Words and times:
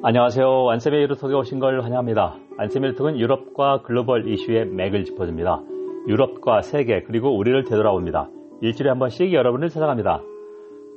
안녕하세요. 0.00 0.70
안세미 0.70 0.96
유로톡에 0.96 1.34
오신 1.34 1.58
걸 1.58 1.82
환영합니다. 1.82 2.36
안세미 2.56 2.86
유로톡은 2.86 3.18
유럽과 3.18 3.82
글로벌 3.82 4.28
이슈의 4.28 4.66
맥을 4.66 5.04
짚어줍니다. 5.04 5.60
유럽과 6.06 6.62
세계 6.62 7.02
그리고 7.02 7.36
우리를 7.36 7.64
되돌아옵니다. 7.64 8.28
일주일에 8.62 8.90
한 8.90 9.00
번씩 9.00 9.32
여러분을 9.32 9.70
찾아갑니다. 9.70 10.22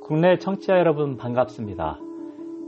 국내 0.02 0.38
청취자 0.38 0.78
여러분 0.78 1.16
반갑습니다. 1.16 1.98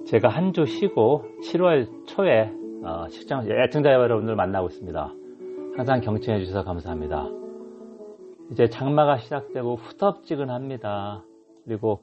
제가 0.07 0.29
한 0.29 0.53
주 0.53 0.67
쉬고 0.67 1.25
7월 1.45 1.89
초에 2.09 2.51
어, 2.85 3.07
시청 3.11 3.49
애청자 3.49 3.93
여러분들 3.93 4.35
만나고 4.35 4.67
있습니다. 4.67 5.13
항상 5.77 6.01
경청해 6.01 6.41
주셔서 6.41 6.65
감사합니다. 6.65 7.29
이제 8.51 8.67
장마가 8.67 9.19
시작되고 9.19 9.77
후덥지근합니다. 9.77 11.23
그리고 11.65 12.03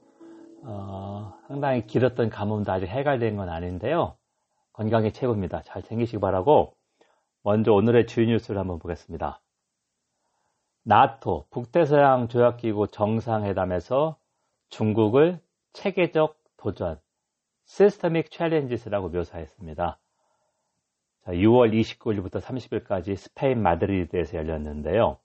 어, 0.63 1.33
상당히 1.47 1.85
길었던 1.85 2.29
가뭄도 2.29 2.71
아직 2.71 2.85
해갈된 2.87 3.35
건 3.35 3.49
아닌데요. 3.49 4.15
건강이 4.73 5.11
최고입니다. 5.11 5.61
잘 5.63 5.83
챙기시기 5.83 6.19
바라고 6.19 6.75
먼저 7.43 7.73
오늘의 7.73 8.07
주요 8.07 8.27
뉴스를 8.27 8.59
한번 8.59 8.79
보겠습니다. 8.79 9.41
나토 10.83 11.45
북대서양 11.49 12.27
조약기구 12.27 12.87
정상회담에서 12.87 14.17
중국을 14.69 15.39
체계적 15.73 16.37
도전 16.57 16.99
systemic 17.65 18.31
challenges라고 18.31 19.09
묘사했습니다. 19.09 19.99
자, 21.23 21.31
6월 21.31 21.71
29일부터 21.71 22.41
30일까지 22.41 23.15
스페인 23.15 23.61
마드리드에서 23.61 24.37
열렸는데요. 24.37 25.19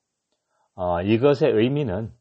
어, 0.74 1.00
이것의 1.00 1.52
의미는 1.52 2.12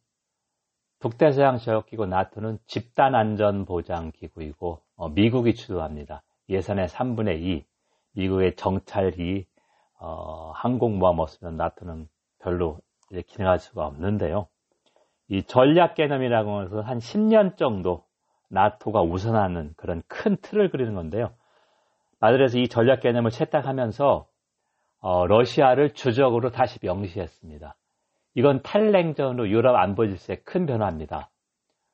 북대서양 0.99 1.57
조약기구 1.57 2.05
나토는 2.05 2.59
집단안전보장기구이고 2.67 4.81
어, 4.95 5.09
미국이 5.09 5.55
주도합니다. 5.55 6.23
예산의 6.49 6.87
3분의 6.87 7.41
2, 7.41 7.65
미국의 8.13 8.55
정찰기, 8.55 9.45
어, 9.99 10.51
항공모함 10.55 11.19
없으면 11.19 11.57
나토는 11.57 12.07
별로 12.39 12.79
기능할 13.27 13.59
수가 13.59 13.85
없는데요. 13.85 14.47
이 15.27 15.43
전략 15.43 15.95
개념이라고 15.95 16.63
해서 16.63 16.81
한 16.81 16.99
10년 16.99 17.57
정도 17.57 18.03
나토가 18.49 19.01
우선하는 19.01 19.73
그런 19.75 20.03
큰 20.07 20.37
틀을 20.37 20.69
그리는 20.69 20.93
건데요. 20.93 21.33
마드리에서 22.19 22.59
이 22.59 22.67
전략 22.67 23.01
개념을 23.01 23.31
채택하면서 23.31 24.27
어, 25.01 25.27
러시아를 25.27 25.93
주적으로 25.93 26.51
다시 26.51 26.79
명시했습니다. 26.81 27.75
이건 28.35 28.61
탈냉전으로 28.63 29.49
유럽 29.49 29.75
안보 29.75 30.07
질서의 30.07 30.43
큰 30.43 30.65
변화입니다. 30.65 31.29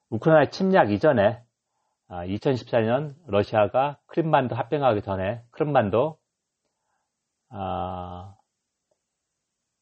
우크라이나 0.10 0.50
침략 0.50 0.92
이전에 0.92 1.42
2014년 2.12 3.12
아, 3.12 3.16
러시아가 3.28 3.98
크림반도 4.08 4.56
합병하기 4.56 5.02
전에 5.02 5.42
크림반도 5.52 6.18
아, 7.50 8.36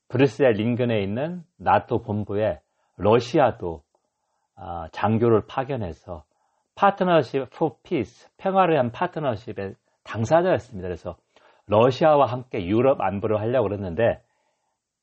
브뤼셀 0.09 0.51
인근에 0.51 1.01
있는 1.01 1.43
나토 1.57 2.01
본부에 2.01 2.61
러시아도 2.97 3.83
아, 4.55 4.87
장교를 4.91 5.45
파견해서 5.47 6.23
Partnership 6.75 7.49
for 7.51 7.79
Peace 7.81 8.29
평화를 8.37 8.75
위한 8.75 8.91
파트너십의 8.91 9.75
당사자였습니다. 10.03 10.87
그래서 10.87 11.17
러시아와 11.65 12.25
함께 12.25 12.65
유럽 12.65 13.01
안보를 13.01 13.39
하려고 13.39 13.67
그랬는데 13.67 14.21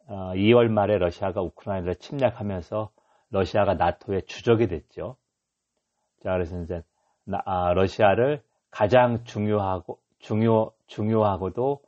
어, 0.08 0.32
2월 0.34 0.68
말에 0.68 0.98
러시아가 0.98 1.42
우크라이나를 1.42 1.96
침략하면서 1.96 2.90
러시아가 3.30 3.74
나토의 3.74 4.22
주적이 4.26 4.68
됐죠. 4.68 5.16
자, 6.22 6.32
그래서 6.32 6.60
이제 6.60 6.76
아, 6.76 6.95
러시아를 7.26 8.42
가장 8.70 9.24
중요하고 9.24 9.98
중요 10.18 10.72
중요하고도 10.86 11.80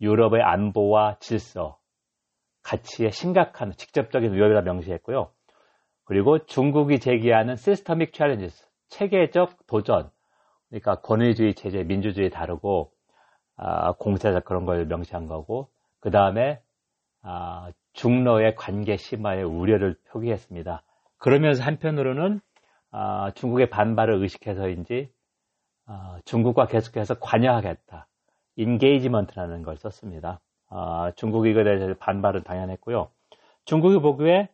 유럽의 0.00 0.42
안보와 0.42 1.16
질서, 1.20 1.78
가치에 2.62 3.10
심각한 3.10 3.72
직접적인 3.72 4.32
위협이라 4.32 4.62
명시했고요. 4.62 5.30
그리고 6.04 6.44
중국이 6.44 6.98
제기하는 6.98 7.56
systemic 7.56 8.12
challenges, 8.12 8.66
체계적 8.88 9.66
도전, 9.66 10.10
그러니까 10.68 11.00
권위주의 11.00 11.54
체제, 11.54 11.84
민주주의 11.84 12.30
다르고 12.30 12.92
아, 13.56 13.92
공세적 13.92 14.44
그런 14.44 14.64
걸 14.64 14.86
명시한 14.86 15.26
거고, 15.26 15.70
그 16.00 16.10
다음에 16.10 16.60
아, 17.22 17.70
중러의 17.92 18.56
관계 18.56 18.96
심화에 18.96 19.42
우려를 19.42 19.96
표기했습니다. 20.08 20.82
그러면서 21.18 21.62
한편으로는 21.62 22.40
아, 22.92 23.30
중국의 23.34 23.70
반발을 23.70 24.22
의식해서인지 24.22 25.10
아, 25.86 26.18
중국과 26.24 26.66
계속해서 26.66 27.14
관여하겠다. 27.18 28.06
engagement라는 28.56 29.62
걸 29.62 29.76
썼습니다. 29.78 30.40
아, 30.68 31.10
중국이 31.16 31.50
이거에 31.50 31.64
대해서 31.64 31.94
반발은 31.98 32.44
당연했고요. 32.44 33.10
중국이 33.64 33.98
보기에 33.98 34.48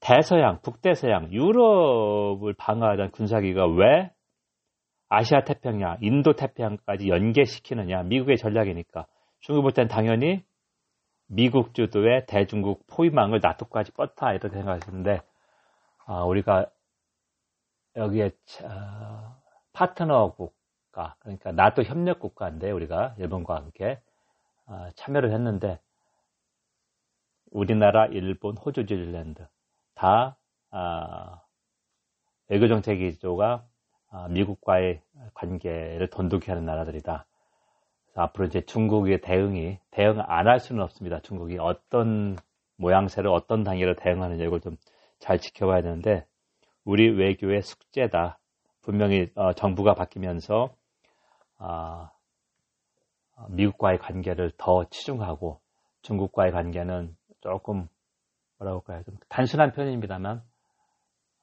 대서양, 0.00 0.60
북대서양, 0.62 1.32
유럽을 1.32 2.54
방어하던 2.54 3.10
군사기가 3.10 3.66
왜 3.66 4.10
아시아 5.08 5.44
태평양, 5.44 5.98
인도 6.00 6.34
태평양까지 6.34 7.08
연계시키느냐? 7.08 8.04
미국의 8.04 8.36
전략이니까. 8.36 9.06
중국 9.40 9.62
볼 9.62 9.72
땐 9.72 9.88
당연히 9.88 10.42
미국 11.26 11.74
주도의 11.74 12.26
대중국 12.26 12.86
포위망을 12.86 13.40
나토까지 13.42 13.92
뻗다 13.92 14.32
이렇게 14.32 14.56
생각했는데 14.56 15.10
아, 15.18 15.22
우리가 16.24 16.66
여기에 17.96 18.30
어, 18.64 19.36
파트너 19.72 20.34
국가 20.34 21.16
그러니까 21.20 21.52
나토 21.52 21.82
협력 21.82 22.18
국가인데 22.20 22.70
우리가 22.70 23.14
일본과 23.18 23.56
함께 23.56 24.00
어, 24.66 24.88
참여를 24.94 25.32
했는데 25.32 25.80
우리나라, 27.50 28.06
일본, 28.06 28.56
호주, 28.56 28.82
뉴질랜드 28.82 29.46
다 29.94 30.36
어, 30.70 31.40
외교 32.48 32.68
정책 32.68 32.96
기조가 32.96 33.64
어, 34.12 34.28
미국과의 34.28 35.02
관계를 35.34 36.10
돈독히 36.10 36.50
하는 36.50 36.64
나라들이다. 36.64 37.26
앞으로 38.16 38.46
이제 38.46 38.60
중국의 38.62 39.20
대응이 39.20 39.78
대응 39.92 40.20
안 40.20 40.46
할 40.48 40.58
수는 40.60 40.82
없습니다. 40.82 41.20
중국이 41.20 41.58
어떤 41.58 42.36
모양새로 42.76 43.32
어떤 43.32 43.62
단계로 43.62 43.94
대응하느냐 43.96 44.44
이걸 44.44 44.60
좀 44.60 44.76
잘 45.20 45.38
지켜봐야 45.38 45.82
되는데 45.82 46.26
우리 46.84 47.08
외교의 47.08 47.62
숙제다. 47.62 48.38
분명히 48.82 49.30
어, 49.34 49.52
정부가 49.52 49.94
바뀌면서 49.94 50.74
어, 51.58 52.10
미국과의 53.50 53.98
관계를 53.98 54.52
더 54.56 54.84
치중하고 54.90 55.60
중국과의 56.02 56.52
관계는 56.52 57.16
조금 57.40 57.88
뭐라고 58.58 58.80
할까요? 58.80 59.02
좀 59.04 59.16
단순한 59.28 59.72
편입니다만 59.72 60.42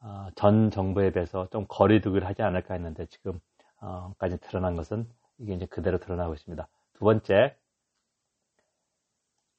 어, 0.02 0.28
전 0.36 0.70
정부에 0.70 1.12
비해서 1.12 1.48
좀 1.50 1.66
거리두기를 1.68 2.28
하지 2.28 2.42
않을까 2.42 2.74
했는데 2.74 3.06
지금까지 3.06 4.38
드러난 4.42 4.76
것은 4.76 5.08
이게 5.38 5.54
이제 5.54 5.66
그대로 5.66 6.00
드러나고 6.00 6.34
있습니다. 6.34 6.68
두 6.94 7.06
번째, 7.06 7.56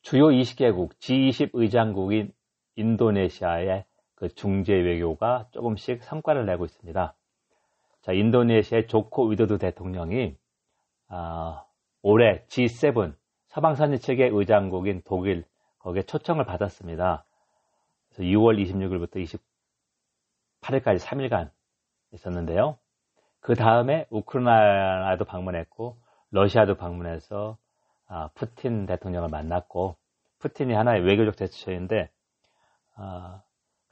주요 0.03 0.27
20개국, 0.27 0.95
G20 0.99 1.51
의장국인 1.53 2.33
인도네시아의 2.77 3.85
그 4.19 4.29
중재 4.35 4.75
외교가 4.75 5.47
조금씩 5.53 6.03
성과를 6.03 6.45
내고 6.45 6.65
있습니다. 6.65 7.15
자, 8.03 8.13
인도네시아의 8.13 8.89
조코 8.89 9.27
위도도 9.29 9.59
대통령이 9.59 10.37
아, 11.07 11.65
올해 12.03 12.45
G7 12.47 13.15
서방선진체계 13.47 14.31
의장국인 14.33 15.03
독일 15.05 15.45
거기에 15.79 16.03
초청을 16.03 16.47
받았습니다. 16.47 17.25
그래서 18.09 18.25
6월 18.25 18.61
26일부터 18.61 19.41
28일까지 20.63 20.99
3일간 20.99 21.51
있었는데요. 22.11 22.77
그 23.39 23.55
다음에 23.55 24.07
우크라이나도 24.11 25.27
방문했고 25.27 25.97
러시아도 26.33 26.75
방문해서 26.75 27.57
아, 28.09 28.31
푸틴 28.35 28.87
대통령을 28.87 29.29
만났고 29.29 29.95
푸틴이 30.41 30.75
하나의 30.75 31.03
외교적 31.03 31.37
대처인데 31.37 32.11
아, 32.97 33.43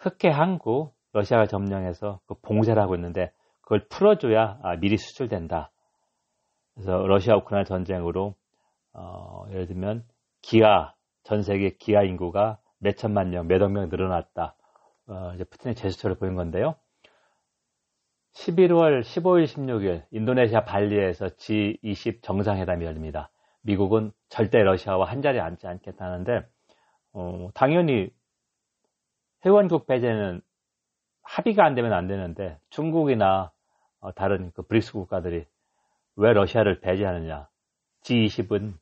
흑해 0.06 0.32
항구 0.32 0.92
러시아가 1.12 1.46
점령해서 1.46 2.20
그 2.26 2.34
봉쇄를 2.42 2.80
하고 2.80 2.94
있는데 2.94 3.32
그걸 3.60 3.86
풀어줘야 3.88 4.60
아, 4.62 4.76
미리 4.76 4.96
수출된다. 4.96 5.72
그래서 6.74 6.98
러시아 7.06 7.36
우크라이나 7.36 7.64
전쟁으로 7.64 8.34
어, 8.92 9.44
예를 9.50 9.66
들면 9.66 10.04
기아 10.42 10.94
전 11.24 11.42
세계 11.42 11.70
기아 11.70 12.02
인구가 12.02 12.58
몇 12.78 12.96
천만 12.96 13.30
명, 13.30 13.48
몇억 13.48 13.72
명 13.72 13.88
늘어났다. 13.88 14.54
어, 15.08 15.32
이제 15.34 15.44
푸틴의 15.44 15.74
제스처를 15.74 16.16
보인 16.16 16.36
건데요. 16.36 16.76
11월 18.34 19.02
15일, 19.02 19.46
16일 19.46 20.04
인도네시아 20.10 20.64
발리에서 20.64 21.26
G20 21.28 22.22
정상회담이 22.22 22.84
열립니다. 22.84 23.30
미국은 23.62 24.12
절대 24.28 24.58
러시아와 24.62 25.10
한 25.10 25.22
자리에 25.22 25.40
앉지 25.40 25.66
않겠다는데 25.66 26.46
어, 27.14 27.48
당연히 27.54 28.10
회원국 29.46 29.86
배제는 29.86 30.40
합의가 31.22 31.64
안 31.64 31.74
되면 31.76 31.92
안 31.92 32.08
되는데 32.08 32.58
중국이나 32.70 33.52
어, 34.00 34.12
다른 34.12 34.50
그 34.54 34.62
브릭스 34.62 34.92
국가들이 34.92 35.46
왜 36.16 36.32
러시아를 36.32 36.80
배제하느냐? 36.80 37.48
G20은 38.02 38.74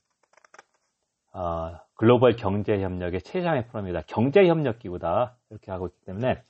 어, 1.34 1.78
글로벌 1.94 2.36
경제협력의 2.36 3.20
최상의 3.20 3.66
프로입니다. 3.68 4.02
경제협력기구다 4.06 5.36
이렇게 5.50 5.70
하고 5.70 5.88
있기 5.88 6.04
때문에 6.06 6.42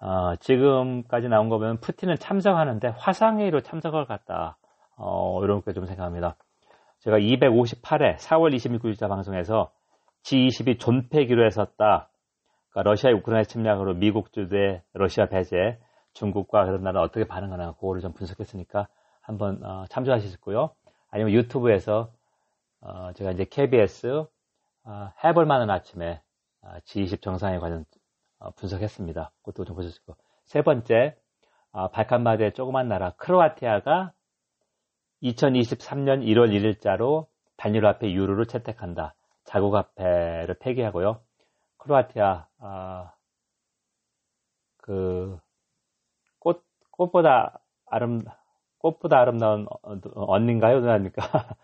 어, 0.00 0.36
지금까지 0.36 1.28
나온 1.28 1.50
거 1.50 1.58
보면 1.58 1.80
푸틴은 1.80 2.16
참석하는데 2.16 2.88
화상회의로 2.96 3.60
참석을 3.60 4.06
갔다 4.06 4.56
어, 4.96 5.42
이렇게 5.44 5.72
좀 5.74 5.84
생각합니다. 5.84 6.36
제가 7.00 7.18
258회 7.18 8.16
4월 8.16 8.54
26일자 8.54 9.08
방송에서 9.08 9.70
G20이 10.22 10.78
존폐기로 10.78 11.44
했었다. 11.44 12.09
그러니까 12.70 12.90
러시아의 12.90 13.16
우크라이나 13.16 13.44
침략으로 13.44 13.94
미국 13.94 14.32
주도의 14.32 14.82
러시아 14.92 15.26
배제, 15.26 15.78
중국과 16.12 16.64
그런 16.64 16.82
나라 16.82 17.02
어떻게 17.02 17.26
반응하나 17.26 17.72
그거를 17.72 18.00
좀 18.00 18.12
분석했으니까 18.12 18.88
한번 19.20 19.62
어, 19.64 19.84
참조하시고요. 19.90 20.70
아니면 21.10 21.32
유튜브에서 21.32 22.12
어, 22.80 23.12
제가 23.14 23.32
이제 23.32 23.44
KBS 23.44 24.24
어, 24.84 25.12
해볼 25.22 25.46
만한 25.46 25.70
아침에 25.70 26.20
어, 26.62 26.68
G20 26.84 27.22
정상에 27.22 27.58
관련 27.58 27.84
어, 28.38 28.50
분석했습니다. 28.52 29.32
그것도 29.42 29.64
좀 29.64 29.76
보셨고 29.76 30.16
세 30.44 30.62
번째 30.62 31.16
어, 31.72 31.88
발칸바드의 31.88 32.54
조그만 32.54 32.88
나라 32.88 33.10
크로아티아가 33.16 34.12
2023년 35.22 36.24
1월 36.24 36.50
1일자로 36.50 37.26
단일 37.56 37.86
화폐 37.86 38.10
유로를 38.10 38.46
채택한다. 38.46 39.14
자국 39.44 39.74
화폐를 39.74 40.56
폐기하고요. 40.60 41.20
크로아티아 41.80 42.46
아, 42.58 43.12
그 44.78 45.38
꽃, 46.38 46.64
꽃보다 46.90 47.60
아름 47.86 48.20
꽃보다 48.78 49.18
아름다운 49.18 49.66
언니인가요? 50.14 50.80
누나입니까? 50.80 51.22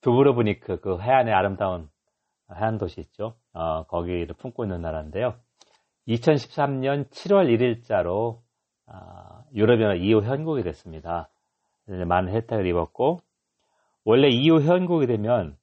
두브로브니크 0.00 0.80
그 0.80 1.00
해안의 1.00 1.32
아름다운 1.34 1.88
해안 2.54 2.78
도시 2.78 3.00
있죠. 3.02 3.34
어, 3.52 3.84
거기를 3.84 4.34
품고 4.34 4.64
있는 4.64 4.80
나라인데요. 4.80 5.34
2013년 6.08 7.10
7월 7.10 7.48
1일자로 7.48 8.40
어, 8.86 9.44
유럽연합 9.54 9.98
2호 9.98 10.22
현국이 10.22 10.62
됐습니다. 10.62 11.28
많은 11.86 12.32
혜택을 12.32 12.66
입었고 12.66 13.20
원래 14.04 14.28
2호 14.28 14.62
현국이 14.62 15.06
되면 15.06 15.56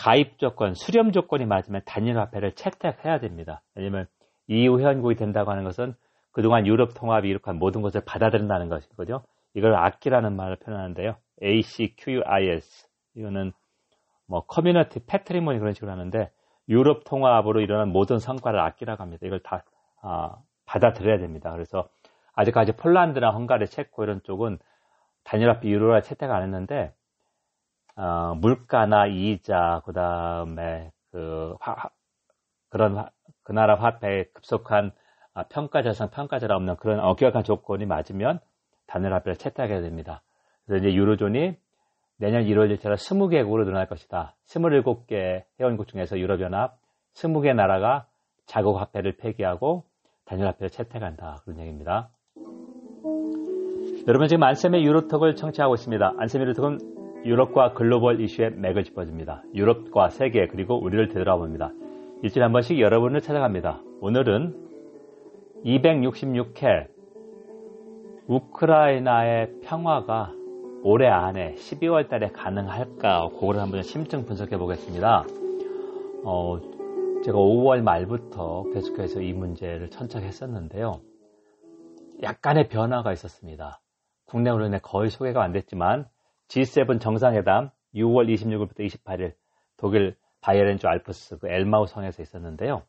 가입 0.00 0.38
조건, 0.38 0.72
수렴 0.72 1.12
조건이 1.12 1.44
맞으면 1.44 1.82
단일 1.84 2.18
화폐를 2.18 2.52
채택해야 2.52 3.20
됩니다. 3.20 3.60
왜냐면 3.74 4.06
2호 4.48 4.80
현국이 4.80 5.14
된다고 5.14 5.50
하는 5.50 5.62
것은 5.62 5.94
그동안 6.32 6.66
유럽 6.66 6.94
통합이 6.94 7.28
이룩한 7.28 7.58
모든 7.58 7.82
것을 7.82 8.00
받아들인다는 8.06 8.70
것이거든요. 8.70 9.22
이걸 9.52 9.74
악기라는 9.74 10.34
말을 10.36 10.56
표현하는데요. 10.56 11.16
ACQIS. 11.42 12.88
이거는 13.14 13.52
뭐 14.26 14.46
커뮤니티 14.46 15.04
패트리모니 15.04 15.58
그런 15.58 15.74
식으로 15.74 15.92
하는데 15.92 16.30
유럽 16.70 17.04
통합으로 17.04 17.60
일어난 17.60 17.90
모든 17.90 18.18
성과를 18.18 18.58
악기라고 18.58 19.02
합니다. 19.02 19.26
이걸 19.26 19.40
다 19.40 19.64
아, 20.00 20.36
받아들여야 20.64 21.18
됩니다. 21.18 21.52
그래서 21.52 21.90
아직까지 22.32 22.72
폴란드나 22.72 23.32
헝가리, 23.32 23.66
체코 23.66 24.04
이런 24.04 24.22
쪽은 24.22 24.60
단일화폐 25.24 25.68
유로를 25.68 26.00
채택 26.00 26.30
안 26.30 26.42
했는데 26.42 26.94
어, 28.00 28.34
물가나 28.34 29.06
이자 29.06 29.82
그 29.84 29.92
다음에 29.92 30.90
그 31.12 31.54
화, 31.60 31.90
그런 32.70 32.96
화, 32.96 33.10
그 33.42 33.52
나라 33.52 33.74
화폐에 33.74 34.24
급속한 34.32 34.92
아, 35.34 35.42
평가자상 35.44 36.08
평가자라 36.08 36.56
없는 36.56 36.76
그런 36.76 36.98
엄격한 36.98 37.44
조건이 37.44 37.84
맞으면 37.84 38.40
단일 38.86 39.12
화폐를 39.12 39.36
채택하게 39.36 39.82
됩니다. 39.82 40.22
그래서 40.64 40.82
이제 40.82 40.94
유로존이 40.96 41.56
내년 42.16 42.44
1월 42.44 42.74
1일차로 42.74 42.94
20개국으로 42.94 43.64
늘어날 43.64 43.86
것이다. 43.86 44.34
27개 44.46 45.44
회원국 45.60 45.86
중에서 45.88 46.18
유럽연합 46.18 46.78
20개 47.12 47.54
나라가 47.54 48.06
자국 48.46 48.80
화폐를 48.80 49.18
폐기하고 49.18 49.84
단일 50.24 50.46
화폐를 50.46 50.70
채택한다. 50.70 51.42
그런 51.44 51.58
얘기입니다. 51.60 52.08
여러분 54.08 54.26
지금 54.26 54.42
안쌤의 54.42 54.84
유로톡을 54.84 55.36
청취하고 55.36 55.74
있습니다. 55.74 56.14
안쌤의 56.18 56.46
유로톡은 56.46 56.99
유럽과 57.24 57.74
글로벌 57.74 58.20
이슈의 58.20 58.52
맥을 58.52 58.84
짚어줍니다. 58.84 59.44
유럽과 59.54 60.08
세계 60.08 60.46
그리고 60.46 60.80
우리를 60.80 61.08
되돌아 61.08 61.36
봅니다. 61.36 61.70
일주일에 62.22 62.44
한 62.44 62.52
번씩 62.52 62.80
여러분을 62.80 63.20
찾아갑니다. 63.20 63.82
오늘은 64.00 64.68
266회 65.64 66.88
우크라이나의 68.26 69.60
평화가 69.62 70.32
올해 70.82 71.08
안에 71.08 71.56
12월 71.56 72.08
달에 72.08 72.28
가능할까 72.28 73.28
그거를 73.30 73.60
한번 73.60 73.82
심층 73.82 74.24
분석해 74.24 74.56
보겠습니다. 74.56 75.24
어, 76.24 76.58
제가 77.24 77.36
5월 77.36 77.82
말부터 77.82 78.64
계속해서 78.72 79.20
이 79.20 79.34
문제를 79.34 79.90
천착했었는데요. 79.90 81.00
약간의 82.22 82.68
변화가 82.68 83.12
있었습니다. 83.12 83.80
국내으로는 84.26 84.78
거의 84.82 85.10
소개가 85.10 85.42
안 85.42 85.52
됐지만 85.52 86.06
G7 86.50 87.00
정상회담 87.00 87.70
6월 87.94 88.28
26일부터 88.28 88.80
28일 88.80 89.34
독일 89.76 90.16
바이에른주 90.40 90.88
알프스 90.88 91.38
그 91.38 91.48
엘마우 91.48 91.86
성에서 91.86 92.22
있었는데요. 92.22 92.82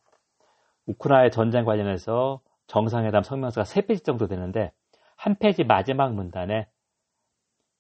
우크라이나 0.88 1.30
전쟁 1.30 1.64
관련해서 1.64 2.42
정상회담 2.66 3.24
성명서가 3.24 3.66
3페이지 3.66 4.04
정도 4.04 4.28
되는데 4.28 4.72
한 5.16 5.36
페이지 5.36 5.64
마지막 5.64 6.14
문단에 6.14 6.68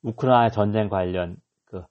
우크라이나 0.03 0.49
전쟁 0.49 0.87
관련 0.87 1.37
그 1.65 1.83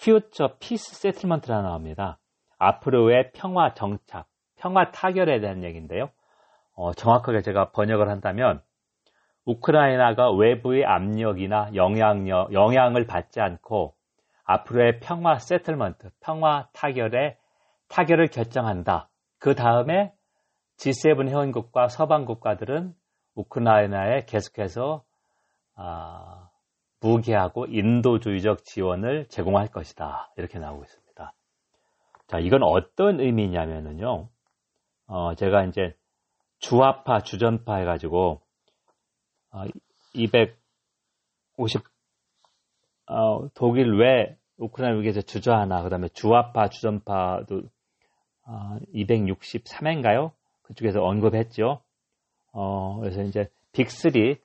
Future 0.00 0.54
Peace 0.58 0.92
Settlement가 0.92 1.62
나옵니다. 1.62 2.18
앞으로의 2.58 3.30
평화 3.34 3.72
정착, 3.74 4.26
평화 4.56 4.90
타결에 4.90 5.38
대한 5.38 5.62
얘기인데요. 5.62 6.10
어, 6.74 6.92
정확하게 6.92 7.42
제가 7.42 7.70
번역을 7.70 8.08
한다면 8.08 8.62
우크라이나가 9.48 10.30
외부의 10.30 10.84
압력이나 10.84 11.70
영향력, 11.74 12.52
영향을 12.52 13.06
받지 13.06 13.40
않고 13.40 13.94
앞으로의 14.44 15.00
평화 15.00 15.38
세틀먼트, 15.38 16.10
평화 16.20 16.68
타결에 16.74 17.38
타결을 17.88 18.28
결정한다. 18.28 19.08
그 19.38 19.54
다음에 19.54 20.12
G7 20.76 21.28
회원국과 21.28 21.88
서방 21.88 22.26
국가들은 22.26 22.94
우크라이나에 23.34 24.26
계속해서 24.26 25.04
아, 25.76 26.50
무기하고 27.00 27.66
인도주의적 27.66 28.64
지원을 28.64 29.28
제공할 29.28 29.68
것이다. 29.68 30.30
이렇게 30.36 30.58
나오고 30.58 30.82
있습니다. 30.82 31.32
자, 32.26 32.38
이건 32.38 32.62
어떤 32.64 33.20
의미냐면은요. 33.20 34.28
어, 35.06 35.34
제가 35.36 35.64
이제 35.64 35.94
주화파, 36.58 37.20
주전파 37.20 37.76
해가지고 37.76 38.42
어, 38.42 38.47
250 40.14 41.82
어, 43.06 43.48
독일 43.54 43.94
왜 43.94 44.36
우크라이나 44.58 44.96
위기에서 44.98 45.22
주저하나 45.22 45.82
그 45.82 45.88
다음에 45.88 46.08
주화파, 46.08 46.68
주전파도 46.68 47.62
어, 48.46 48.78
263회인가요? 48.94 50.32
그쪽에서 50.62 51.02
언급했죠. 51.02 51.80
어, 52.52 52.98
그래서 53.00 53.22
이제 53.22 53.50
빅3 53.72 54.38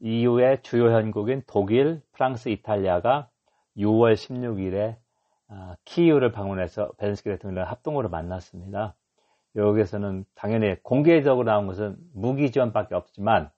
이후에 0.00 0.62
주요 0.62 0.90
현국인 0.90 1.42
독일, 1.46 2.00
프랑스, 2.12 2.48
이탈리아가 2.48 3.28
6월 3.76 4.14
16일에 4.14 4.96
아, 5.48 5.76
키이우를 5.84 6.32
방문해서 6.32 6.92
벨렌스키 6.96 7.28
대통령을 7.28 7.70
합동으로 7.70 8.08
만났습니다. 8.08 8.94
여기에서는 9.54 10.24
당연히 10.34 10.76
공개적으로 10.82 11.44
나온 11.44 11.66
것은 11.66 11.96
무기 12.14 12.50
지원밖에 12.50 12.94
없지만 12.94 13.50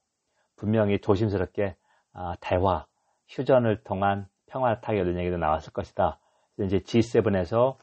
분명히 0.56 0.98
조심스럽게 1.00 1.76
아, 2.12 2.34
대화, 2.40 2.86
휴전을 3.28 3.82
통한 3.84 4.26
평화 4.46 4.80
타결 4.80 5.06
이런 5.06 5.18
얘기도 5.18 5.36
나왔을 5.36 5.72
것이다. 5.72 6.18
이제 6.60 6.78
G7에서 6.78 7.76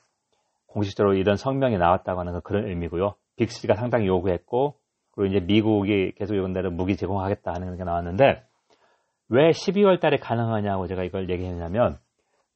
공식적으로 0.67 1.15
이런 1.15 1.35
성명이 1.35 1.77
나왔다고 1.77 2.19
하는 2.21 2.39
그런 2.41 2.67
의미고요. 2.67 3.15
빅스가 3.35 3.75
상당히 3.75 4.07
요구했고 4.07 4.75
그리고 5.11 5.35
이제 5.35 5.45
미국이 5.45 6.13
계속 6.15 6.35
요구대로 6.35 6.71
무기 6.71 6.95
제공하겠다 6.95 7.51
하는 7.53 7.77
게 7.77 7.83
나왔는데 7.83 8.43
왜 9.29 9.49
12월 9.49 9.99
달에 9.99 10.17
가능하냐고 10.17 10.87
제가 10.87 11.03
이걸 11.03 11.29
얘기했냐면 11.29 11.97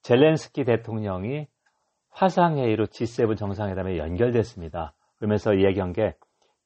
젤렌스키 0.02 0.64
대통령이 0.64 1.48
화상회의로 2.12 2.88
G7 2.88 3.38
정상회담에 3.38 3.98
연결됐습니다. 3.98 4.94
그러면서 5.18 5.54
이야기한 5.54 5.92
게 5.94 6.16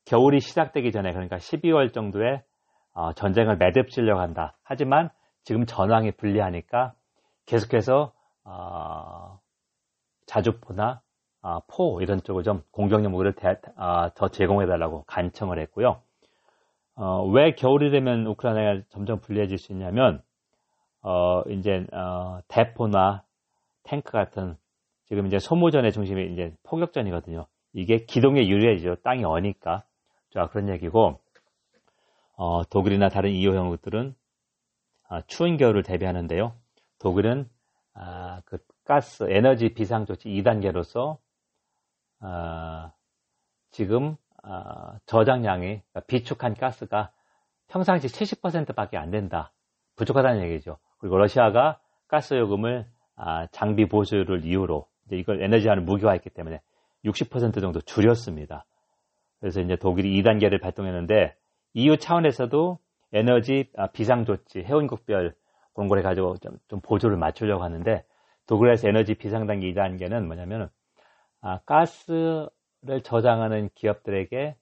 겨울이 0.05 0.39
시작되기 0.39 0.91
전에 0.91 1.11
그러니까 1.11 1.37
12월 1.37 1.93
정도에 1.93 2.25
어, 2.33 2.39
전쟁을 3.15 3.58
매듭지려고 3.58 4.19
한다. 4.19 4.58
하지만 4.63 5.10
지금 5.43 5.65
전황이 5.65 6.12
불리하니까 6.12 6.93
계속해서 7.46 8.12
어, 8.43 9.39
자주포나 10.25 11.01
어, 11.41 11.60
포 11.67 12.01
이런 12.01 12.22
쪽을 12.22 12.43
좀 12.43 12.62
공격용 12.72 13.12
무기를 13.12 13.34
대, 13.34 13.55
어, 13.77 14.13
더 14.13 14.27
제공해달라고 14.29 15.03
간청을 15.03 15.60
했고요. 15.60 16.01
어, 16.96 17.25
왜 17.29 17.53
겨울이 17.53 17.91
되면 17.91 18.27
우크라이나가 18.27 18.81
점점 18.89 19.19
불리해질 19.19 19.58
수 19.58 19.72
있냐면 19.72 20.22
어, 21.01 21.43
이제, 21.50 21.86
어, 21.93 22.39
대포나 22.48 23.24
탱크 23.84 24.12
같은 24.12 24.58
지금 25.05 25.25
이제 25.27 25.39
소모전의 25.39 25.91
중심이 25.91 26.31
이제 26.34 26.53
포격전이거든요. 26.63 27.46
이게 27.74 28.05
기동에 28.05 28.48
유리해지죠. 28.48 28.98
땅이 29.03 29.24
어니까. 29.24 29.84
자, 30.31 30.48
그런 30.48 30.69
얘기고, 30.69 31.19
어, 32.41 32.63
독일이나 32.63 33.10
다른 33.10 33.31
이호 33.31 33.53
형국들은 33.53 34.15
아, 35.10 35.22
추운 35.27 35.58
겨울을 35.58 35.84
대비하는데요. 35.84 36.53
독일은 36.98 37.50
아, 37.93 38.41
그 38.46 38.60
가스 38.86 39.25
에너지 39.29 39.74
비상 39.74 40.05
조치 40.05 40.29
2단계로서 40.29 41.17
아, 42.22 42.93
지금 43.72 44.15
아, 44.41 45.00
저장량이 45.05 45.65
그러니까 45.65 46.00
비축한 46.08 46.53
가스가 46.53 47.12
평상시 47.67 48.08
70%밖에 48.08 48.96
안 48.96 49.12
된다. 49.12 49.51
부족하다는 49.98 50.41
얘기죠. 50.43 50.77
그리고 51.00 51.17
러시아가 51.17 51.81
가스 52.08 52.36
요금을 52.36 52.86
아, 53.17 53.48
장비 53.48 53.86
보수를 53.86 54.46
이유로 54.46 54.88
이걸 55.12 55.43
에너지화를 55.43 55.84
무기화했기 55.84 56.29
때문에 56.29 56.62
60% 57.03 57.60
정도 57.60 57.81
줄였습니다. 57.81 58.63
그래서 59.41 59.60
이제 59.60 59.75
독일이 59.75 60.22
2단계를 60.22 60.62
발동했는데 60.62 61.36
EU 61.73 61.97
차원에서도 61.97 62.79
에너지 63.13 63.69
아, 63.77 63.88
비상조치, 63.88 64.59
회원국별 64.59 65.33
공고를 65.73 66.03
가지고 66.03 66.38
좀, 66.38 66.57
좀, 66.67 66.81
보조를 66.81 67.17
맞추려고 67.17 67.63
하는데 67.63 68.03
독일에서 68.47 68.89
에너지 68.89 69.15
비상단계 69.15 69.71
2단계는 69.73 70.25
뭐냐면 70.25 70.69
아, 71.41 71.59
가스를 71.65 72.49
저장하는 73.03 73.69
기업들에게 73.75 74.55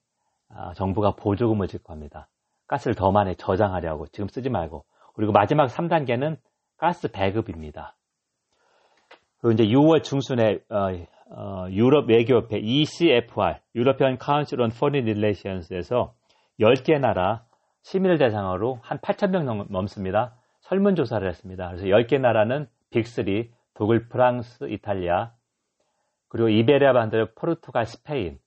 아, 0.50 0.72
정부가 0.74 1.12
보조금을 1.12 1.66
지급합니다. 1.66 2.28
가스를 2.66 2.94
더 2.94 3.10
많이 3.10 3.34
저장하려고 3.36 4.06
지금 4.08 4.28
쓰지 4.28 4.50
말고 4.50 4.84
그리고 5.14 5.32
마지막 5.32 5.66
3단계는 5.66 6.36
가스 6.76 7.10
배급입니다. 7.10 7.96
그리고 9.40 9.52
이제 9.52 9.64
6월 9.64 10.02
중순에 10.02 10.60
어, 10.70 10.90
어, 11.30 11.66
유럽 11.70 12.08
외교협회 12.08 12.58
ECFR, 12.58 13.58
European 13.74 14.18
Council 14.22 14.62
on 14.62 14.70
Foreign 14.70 15.06
Relations에서 15.06 16.14
10개 16.60 16.98
나라 16.98 17.44
시민을 17.82 18.18
대상으로 18.18 18.78
한 18.82 18.98
8,000명 18.98 19.70
넘습니다. 19.70 20.34
설문조사를 20.60 21.26
했습니다. 21.26 21.68
그래서 21.68 21.86
10개 21.86 22.20
나라는 22.20 22.68
빅3, 22.90 23.50
독일, 23.74 24.08
프랑스, 24.08 24.68
이탈리아, 24.68 25.32
그리고 26.28 26.48
이베리아 26.48 26.92
반도, 26.92 27.26
포르투갈, 27.34 27.86
스페인, 27.86 28.38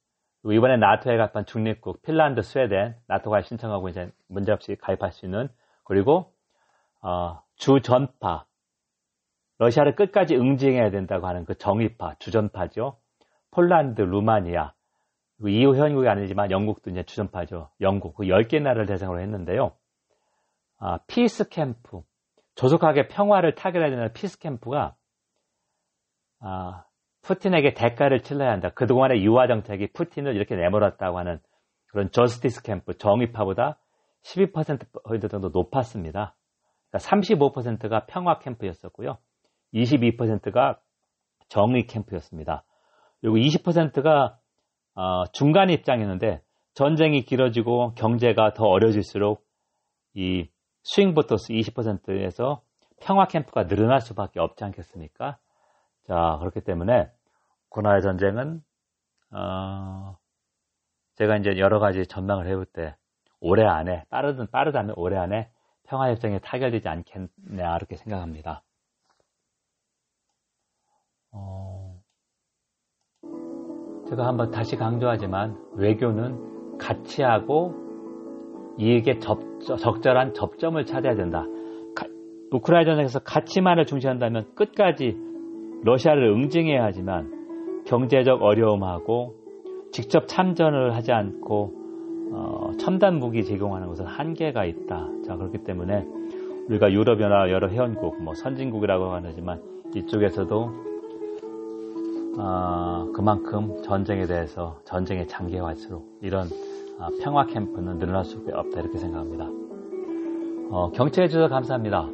그리고 0.41 0.53
이번에 0.53 0.77
나토에 0.77 1.17
가입한 1.17 1.45
중립국, 1.45 2.01
핀란드, 2.01 2.41
스웨덴, 2.41 2.95
나토가 3.07 3.41
신청하고 3.41 3.89
이제 3.89 4.11
문제없이 4.27 4.75
가입할 4.75 5.11
수 5.11 5.25
있는, 5.25 5.49
그리고, 5.83 6.33
어, 7.01 7.41
주전파, 7.55 8.45
러시아를 9.57 9.95
끝까지 9.95 10.35
응징해야 10.35 10.91
된다고 10.91 11.27
하는 11.27 11.45
그 11.45 11.55
정의파, 11.55 12.15
주전파죠. 12.19 12.97
폴란드, 13.51 14.01
루마니아, 14.01 14.73
EU 15.49 15.75
회원국이 15.75 16.07
아니지만 16.07 16.51
영국도 16.51 16.91
이제 16.91 17.03
주전파죠. 17.03 17.69
영국, 17.81 18.15
그 18.15 18.23
10개 18.23 18.61
나라를 18.61 18.85
대상으로 18.85 19.21
했는데요. 19.21 19.71
아, 20.79 20.99
peace 21.07 21.49
camp, 21.49 22.01
조속하게 22.55 23.07
평화를 23.07 23.55
타결해야 23.55 23.89
되는 23.89 24.13
peace 24.13 24.39
camp가, 24.39 24.95
아, 26.39 26.83
푸틴에게 27.21 27.73
대가를 27.73 28.21
치러야 28.21 28.51
한다. 28.51 28.69
그동안의 28.69 29.23
유화 29.23 29.47
정책이 29.47 29.93
푸틴을 29.93 30.35
이렇게 30.35 30.55
내몰았다고 30.55 31.17
하는 31.17 31.39
그런 31.87 32.09
justice 32.11 32.63
camp, 32.63 32.97
정의파보다 32.97 33.77
12% 34.23 35.29
정도 35.29 35.49
높았습니다. 35.49 36.35
그러니까 36.89 37.09
35%가 37.09 38.05
평화 38.05 38.39
캠프였었고요. 38.39 39.17
22%가 39.73 40.79
정의 41.47 41.85
캠프였습니다. 41.85 42.63
그리고 43.19 43.37
20%가 43.37 44.37
어, 44.95 45.25
중간 45.31 45.69
입장이었는데 45.69 46.41
전쟁이 46.73 47.23
길어지고 47.23 47.93
경제가 47.95 48.53
더 48.53 48.65
어려질수록 48.65 49.45
이 50.13 50.49
스윙보토스 50.83 51.53
20%에서 51.53 52.61
평화 53.01 53.25
캠프가 53.25 53.67
늘어날 53.67 54.01
수밖에 54.01 54.39
없지 54.39 54.63
않겠습니까? 54.63 55.37
자 56.07 56.37
그렇기 56.39 56.61
때문에 56.61 57.09
고나의 57.69 58.01
전쟁은 58.01 58.61
어, 59.31 60.17
제가 61.15 61.37
이제 61.37 61.57
여러 61.57 61.79
가지 61.79 62.05
전망을 62.05 62.47
해볼 62.47 62.65
때 62.65 62.95
올해 63.39 63.65
안에 63.65 64.05
빠르든 64.09 64.47
빠르다면 64.51 64.95
올해 64.97 65.17
안에 65.17 65.49
평화 65.83 66.09
협정이 66.09 66.39
타결되지 66.41 66.87
않겠냐 66.87 67.75
이렇게 67.75 67.95
생각합니다. 67.95 68.63
어, 71.31 71.80
제가 74.11 74.27
한번 74.27 74.51
다시 74.51 74.75
강조하지만 74.75 75.55
외교는 75.77 76.77
가치하고 76.77 77.73
이익의 78.77 79.21
접, 79.21 79.39
적절한 79.61 80.33
접점을 80.33 80.83
찾아야 80.85 81.15
된다. 81.15 81.45
가, 81.95 82.07
우크라이나 82.51 82.91
전쟁에서 82.91 83.19
가치만을 83.19 83.85
중시한다면 83.85 84.47
끝까지 84.53 85.17
러시아를 85.83 86.27
응징해야 86.27 86.83
하지만 86.83 87.83
경제적 87.85 88.41
어려움하고 88.41 89.35
직접 89.93 90.27
참전을 90.27 90.93
하지 90.93 91.13
않고 91.13 91.73
어, 92.33 92.71
첨단 92.79 93.17
무기 93.17 93.45
제공하는 93.45 93.87
것은 93.87 94.05
한계가 94.05 94.65
있다. 94.65 95.07
자 95.25 95.37
그렇기 95.37 95.59
때문에 95.59 96.05
우리가 96.67 96.91
유럽연합 96.91 97.49
여러 97.49 97.69
회원국, 97.69 98.21
뭐 98.21 98.33
선진국이라고 98.33 99.13
하지만 99.23 99.61
이쪽에서도 99.95 100.90
어, 102.37 103.11
그만큼 103.13 103.81
전쟁에 103.83 104.25
대해서 104.25 104.79
전쟁의 104.85 105.27
장기화할수록 105.27 106.19
이런 106.21 106.47
어, 106.99 107.07
평화 107.21 107.45
캠프는 107.45 107.97
늘어날 107.97 108.23
수밖에 108.23 108.53
없다 108.53 108.79
이렇게 108.79 108.97
생각합니다. 108.97 109.47
어, 110.69 110.91
경청해 110.91 111.27
주셔서 111.27 111.47
감사합니다. 111.49 112.07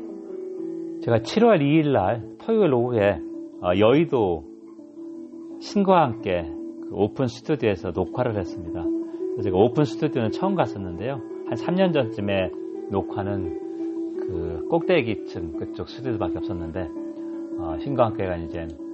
제가 1.03 1.19
7월 1.19 1.61
2일 1.61 1.91
날 1.91 2.23
토요일 2.39 2.73
오후에 2.73 3.21
어, 3.61 3.71
여의도 3.77 4.43
신과 5.59 6.01
함께 6.01 6.51
그 6.89 6.89
오픈 6.93 7.27
스튜디오에서 7.27 7.91
녹화를 7.91 8.37
했습니다. 8.37 8.83
제가 9.43 9.57
오픈 9.57 9.83
스튜디오는 9.83 10.31
처음 10.31 10.55
갔었는데요. 10.55 11.21
한 11.47 11.53
3년 11.53 11.93
전쯤에 11.93 12.51
녹화는 12.89 14.17
그 14.19 14.67
꼭대기층 14.69 15.57
그쪽 15.57 15.89
스튜디오밖에 15.89 16.37
없었는데 16.39 16.89
어, 17.59 17.77
신과 17.79 18.05
함께가 18.05 18.37
이제 18.37 18.61
어, 18.61 18.86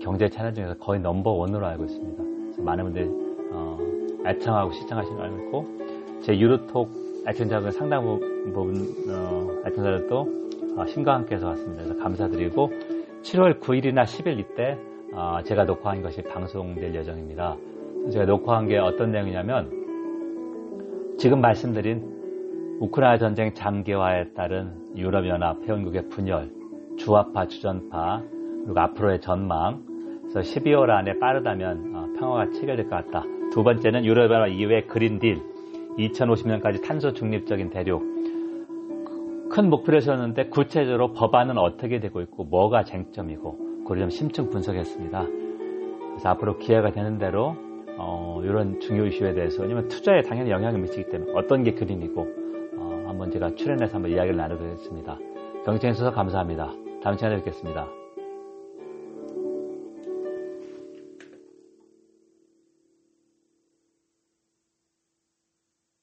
경제 0.00 0.28
채널 0.28 0.54
중에서 0.54 0.74
거의 0.74 1.00
넘버 1.00 1.30
원으로 1.30 1.66
알고 1.66 1.84
있습니다. 1.84 2.62
많은 2.62 2.84
분들이 2.84 3.08
어, 3.52 3.78
애청하고 4.26 4.72
시청하시는 4.72 5.16
걸 5.16 5.26
알고 5.26 5.64
제 6.22 6.38
유로톡 6.38 6.88
애청자분 7.26 7.70
상당 7.72 8.04
부분 8.04 8.74
어, 9.08 9.48
애청자들도 9.66 10.40
어, 10.76 10.86
신과 10.86 11.14
함께해서 11.14 11.48
왔습니다. 11.48 11.84
그래서 11.84 12.02
감사드리고 12.02 12.70
7월 13.22 13.60
9일이나 13.60 14.04
10일 14.04 14.38
이때 14.38 14.78
어, 15.12 15.40
제가 15.44 15.64
녹화한 15.64 16.02
것이 16.02 16.22
방송될 16.22 16.94
예정입니다. 16.94 17.56
제가 18.12 18.24
녹화한 18.24 18.66
게 18.66 18.78
어떤 18.78 19.10
내용이냐면 19.10 19.80
지금 21.18 21.40
말씀드린 21.40 22.78
우크라이나 22.80 23.18
전쟁 23.18 23.52
장기화에 23.52 24.32
따른 24.32 24.72
유럽연합 24.96 25.62
회원국의 25.62 26.08
분열, 26.08 26.50
주화파, 26.96 27.46
주전파, 27.46 28.22
그리고 28.64 28.80
앞으로의 28.80 29.20
전망. 29.20 29.84
그래서 30.22 30.40
12월 30.40 30.90
안에 30.90 31.18
빠르다면 31.18 31.92
어, 31.94 32.06
평화가 32.18 32.50
체결될 32.50 32.88
것 32.88 33.04
같다. 33.04 33.24
두 33.52 33.62
번째는 33.62 34.04
유럽연합 34.04 34.48
이후의 34.48 34.86
그린딜. 34.86 35.42
2050년까지 35.98 36.82
탄소 36.86 37.12
중립적인 37.12 37.70
대륙. 37.70 38.02
큰 39.50 39.68
목표를 39.68 40.00
세웠는데 40.00 40.46
구체적으로 40.46 41.12
법안은 41.12 41.58
어떻게 41.58 41.98
되고 41.98 42.20
있고 42.20 42.44
뭐가 42.44 42.84
쟁점이고 42.84 43.82
그걸 43.82 43.98
좀 43.98 44.10
심층 44.10 44.48
분석했습니다. 44.48 45.26
그래서 46.10 46.28
앞으로 46.28 46.58
기회가 46.58 46.92
되는 46.92 47.18
대로 47.18 47.56
어, 47.98 48.40
이런 48.44 48.78
중요 48.80 49.06
이슈에 49.06 49.34
대해서 49.34 49.62
왜냐면 49.62 49.88
투자에 49.88 50.22
당연히 50.22 50.50
영향을 50.50 50.80
미치기 50.80 51.10
때문에 51.10 51.32
어떤 51.34 51.64
게 51.64 51.72
그림이고 51.72 52.28
어, 52.78 53.04
한번 53.08 53.30
제가 53.30 53.54
출연해서 53.56 53.96
한번 53.96 54.12
이야기를 54.12 54.36
나누겠습니다. 54.36 55.18
경청해 55.64 55.92
주셔서 55.94 56.12
감사합니다. 56.12 56.72
다음 57.02 57.16
시간에 57.16 57.36
뵙겠습니다. 57.36 57.99